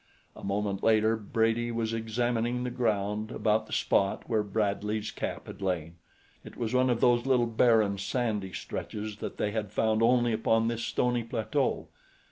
[0.35, 5.61] A moment later Brady was examining the ground about the spot where Bradley's cap had
[5.61, 5.97] lain.
[6.43, 10.69] It was one of those little barren, sandy stretches that they had found only upon
[10.69, 11.89] this stony plateau.